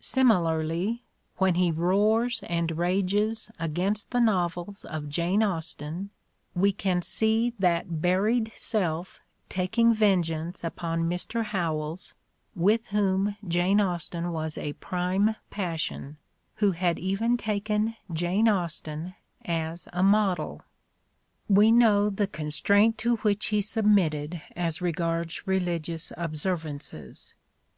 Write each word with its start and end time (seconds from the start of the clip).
Similarly, 0.00 1.02
when 1.36 1.56
he 1.56 1.70
roars 1.70 2.42
and 2.44 2.78
rages 2.78 3.50
against 3.60 4.10
the 4.10 4.20
novels 4.20 4.86
of 4.86 5.10
Jane 5.10 5.42
Austen 5.42 6.08
we 6.54 6.72
can 6.72 7.02
see 7.02 7.52
that 7.58 8.00
buried 8.00 8.52
self 8.54 9.20
taking 9.50 9.92
vengeance 9.92 10.64
upon 10.64 11.02
Mr. 11.04 11.44
Howells, 11.44 12.14
with 12.54 12.86
whom 12.86 13.36
Jane 13.46 13.78
Austen 13.78 14.32
was 14.32 14.56
a 14.56 14.72
prime 14.72 15.36
passioUj 15.52 16.16
who 16.54 16.70
had 16.70 16.98
even 16.98 17.36
taken 17.36 17.96
Jane 18.10 18.48
Austen 18.48 19.14
as 19.44 19.88
a 19.92 20.02
model. 20.02 20.62
"We 21.50 21.70
know 21.70 22.08
the 22.08 22.26
constraint 22.26 22.96
to 23.04 23.16
which 23.16 23.44
he 23.48 23.60
submitted 23.60 24.40
as 24.54 24.80
regards 24.80 25.46
religious 25.46 26.14
observances. 26.16 27.34